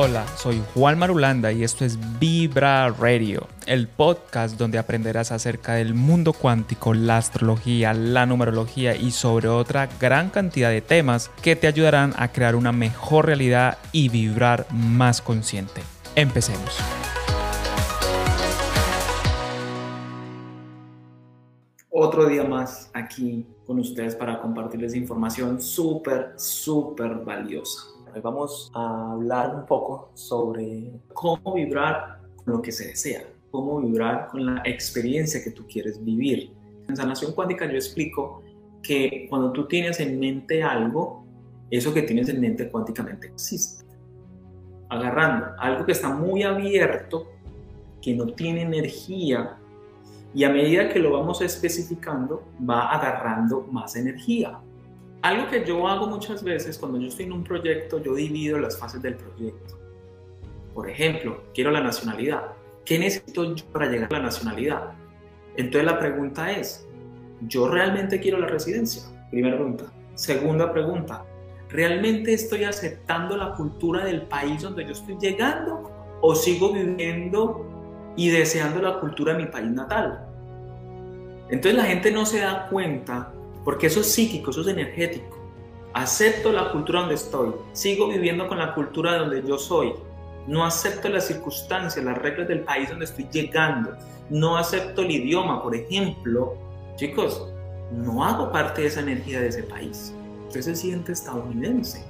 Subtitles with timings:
[0.00, 5.92] Hola, soy Juan Marulanda y esto es Vibra Radio, el podcast donde aprenderás acerca del
[5.92, 11.66] mundo cuántico, la astrología, la numerología y sobre otra gran cantidad de temas que te
[11.66, 15.82] ayudarán a crear una mejor realidad y vibrar más consciente.
[16.14, 16.78] Empecemos.
[21.90, 27.97] Otro día más aquí con ustedes para compartirles información súper, súper valiosa.
[28.14, 33.80] Hoy vamos a hablar un poco sobre cómo vibrar con lo que se desea, cómo
[33.80, 36.52] vibrar con la experiencia que tú quieres vivir.
[36.88, 38.42] En sanación cuántica yo explico
[38.82, 41.26] que cuando tú tienes en mente algo,
[41.70, 43.84] eso que tienes en mente cuánticamente existe.
[44.88, 47.26] Agarrando algo que está muy abierto,
[48.00, 49.58] que no tiene energía,
[50.34, 54.58] y a medida que lo vamos especificando, va agarrando más energía.
[55.28, 58.78] Algo que yo hago muchas veces cuando yo estoy en un proyecto, yo divido las
[58.78, 59.78] fases del proyecto.
[60.72, 62.52] Por ejemplo, quiero la nacionalidad.
[62.82, 64.94] ¿Qué necesito yo para llegar a la nacionalidad?
[65.54, 66.88] Entonces la pregunta es,
[67.42, 69.02] ¿yo realmente quiero la residencia?
[69.30, 69.92] Primera pregunta.
[70.14, 71.26] Segunda pregunta,
[71.68, 75.92] ¿realmente estoy aceptando la cultura del país donde yo estoy llegando
[76.22, 77.66] o sigo viviendo
[78.16, 80.26] y deseando la cultura de mi país natal?
[81.50, 83.34] Entonces la gente no se da cuenta
[83.68, 85.36] porque eso es psíquico, eso es energético.
[85.92, 89.92] Acepto la cultura donde estoy, sigo viviendo con la cultura de donde yo soy.
[90.46, 93.90] No acepto las circunstancias, las reglas del país donde estoy llegando.
[94.30, 96.56] No acepto el idioma, por ejemplo.
[96.96, 97.46] Chicos,
[97.92, 100.14] no hago parte de esa energía de ese país.
[100.46, 102.02] Usted se siente estadounidense.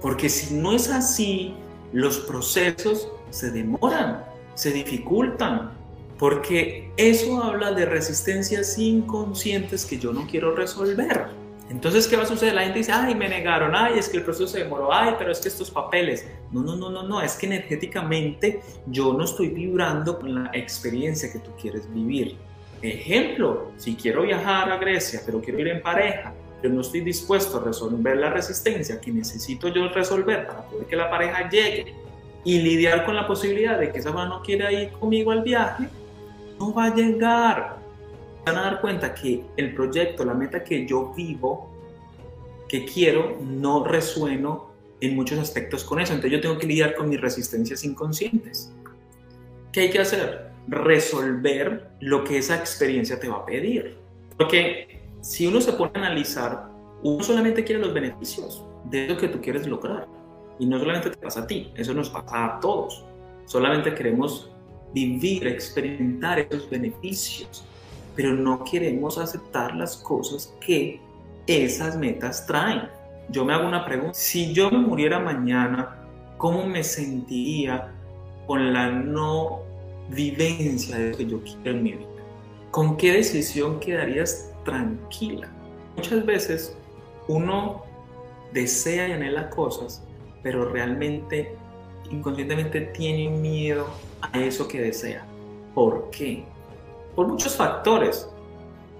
[0.00, 1.54] Porque si no es así,
[1.92, 5.72] los procesos se demoran, se dificultan,
[6.22, 11.26] porque eso habla de resistencias inconscientes que yo no quiero resolver.
[11.68, 12.54] Entonces, ¿qué va a suceder?
[12.54, 15.32] La gente dice, ay, me negaron, ay, es que el proceso se demoró, ay, pero
[15.32, 16.24] es que estos papeles.
[16.52, 21.32] No, no, no, no, no, es que energéticamente yo no estoy vibrando con la experiencia
[21.32, 22.36] que tú quieres vivir.
[22.82, 27.58] Ejemplo, si quiero viajar a Grecia, pero quiero ir en pareja, pero no estoy dispuesto
[27.58, 31.96] a resolver la resistencia que necesito yo resolver para poder que la pareja llegue
[32.44, 35.88] y lidiar con la posibilidad de que esa persona no quiera ir conmigo al viaje,
[36.62, 37.78] no va a llegar.
[38.46, 41.70] Van a dar cuenta que el proyecto, la meta que yo vivo,
[42.68, 46.12] que quiero, no resueno en muchos aspectos con eso.
[46.12, 48.72] Entonces yo tengo que lidiar con mis resistencias inconscientes.
[49.72, 50.52] ¿Qué hay que hacer?
[50.68, 53.96] Resolver lo que esa experiencia te va a pedir.
[54.36, 56.68] Porque si uno se pone a analizar,
[57.02, 60.06] uno solamente quiere los beneficios de lo que tú quieres lograr.
[60.58, 63.04] Y no solamente te pasa a ti, eso nos pasa a todos.
[63.46, 64.52] Solamente queremos
[64.92, 67.64] vivir, experimentar esos beneficios,
[68.14, 71.00] pero no queremos aceptar las cosas que
[71.46, 72.82] esas metas traen.
[73.28, 75.96] Yo me hago una pregunta, si yo me muriera mañana,
[76.36, 77.92] ¿cómo me sentiría
[78.46, 79.60] con la no
[80.10, 82.08] vivencia de lo que yo quiero en mi vida?
[82.70, 85.48] ¿Con qué decisión quedarías tranquila?
[85.96, 86.76] Muchas veces
[87.28, 87.84] uno
[88.52, 90.02] desea y anhela cosas,
[90.42, 91.56] pero realmente
[92.10, 93.88] inconscientemente tiene miedo
[94.20, 95.24] a eso que desea.
[95.74, 96.44] ¿Por qué?
[97.14, 98.28] Por muchos factores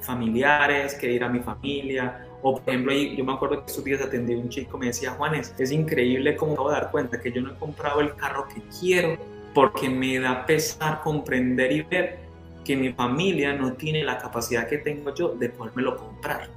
[0.01, 4.03] familiares, que ir a mi familia, o por ejemplo, yo me acuerdo que estos días
[4.03, 7.31] atendí a un chico, me decía, Juanes, es increíble cómo acabo de dar cuenta que
[7.31, 9.17] yo no he comprado el carro que quiero
[9.55, 12.19] porque me da pesar comprender y ver
[12.65, 16.49] que mi familia no tiene la capacidad que tengo yo de podérmelo comprar.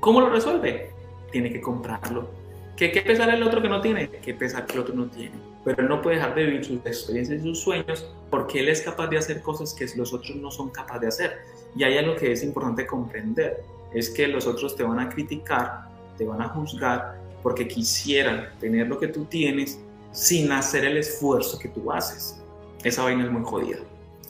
[0.00, 0.90] ¿Cómo lo resuelve?
[1.30, 2.30] Tiene que comprarlo.
[2.76, 4.08] ¿Qué, qué pesar el otro que no tiene?
[4.08, 5.47] ¿Qué pesar que el otro no tiene?
[5.64, 8.80] Pero él no puede dejar de vivir sus experiencias y sus sueños porque él es
[8.80, 11.38] capaz de hacer cosas que los otros no son capaces de hacer.
[11.74, 15.88] Y hay algo que es importante comprender, es que los otros te van a criticar,
[16.16, 19.80] te van a juzgar porque quisieran tener lo que tú tienes
[20.12, 22.42] sin hacer el esfuerzo que tú haces.
[22.82, 23.78] Esa vaina es muy jodida.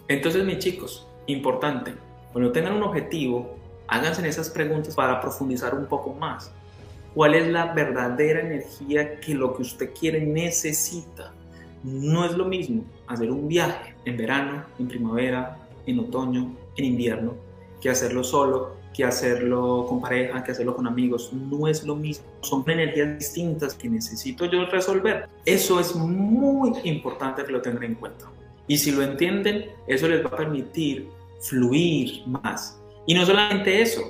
[0.08, 1.94] Entonces, mis chicos, importante,
[2.32, 3.56] cuando tengan un objetivo,
[3.86, 6.50] háganse esas preguntas para profundizar un poco más
[7.18, 11.34] cuál es la verdadera energía que lo que usted quiere necesita.
[11.82, 17.34] No es lo mismo hacer un viaje en verano, en primavera, en otoño, en invierno,
[17.80, 21.32] que hacerlo solo, que hacerlo con pareja, que hacerlo con amigos.
[21.32, 22.24] No es lo mismo.
[22.42, 25.28] Son energías distintas que necesito yo resolver.
[25.44, 28.30] Eso es muy importante que lo tengan en cuenta.
[28.68, 31.08] Y si lo entienden, eso les va a permitir
[31.40, 32.80] fluir más.
[33.08, 34.02] Y no solamente eso,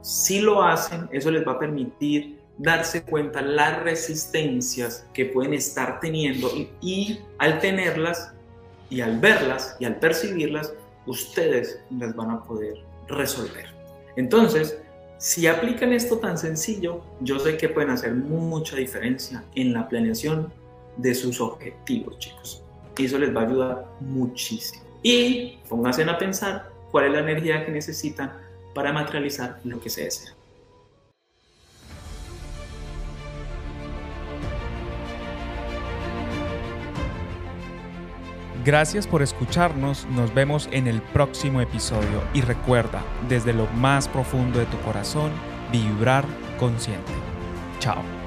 [0.00, 6.00] si lo hacen, eso les va a permitir darse cuenta las resistencias que pueden estar
[6.00, 6.50] teniendo
[6.80, 8.32] y, al tenerlas
[8.88, 10.72] y al verlas y al percibirlas,
[11.06, 13.66] ustedes las van a poder resolver.
[14.16, 14.78] Entonces,
[15.18, 20.52] si aplican esto tan sencillo, yo sé que pueden hacer mucha diferencia en la planeación
[20.96, 22.62] de sus objetivos, chicos.
[22.98, 24.82] Y eso les va a ayudar muchísimo.
[25.02, 28.32] Y pónganse a pensar cuál es la energía que necesitan
[28.74, 30.32] para materializar lo que se desea.
[38.66, 44.58] Gracias por escucharnos, nos vemos en el próximo episodio y recuerda, desde lo más profundo
[44.58, 45.30] de tu corazón,
[45.70, 46.24] vibrar
[46.58, 47.12] consciente.
[47.78, 48.25] Chao.